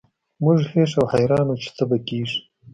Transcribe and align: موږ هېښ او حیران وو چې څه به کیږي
موږ 0.43 0.59
هېښ 0.71 0.91
او 0.99 1.05
حیران 1.13 1.45
وو 1.47 1.61
چې 1.63 1.69
څه 1.77 1.83
به 1.89 1.97
کیږي 2.07 2.39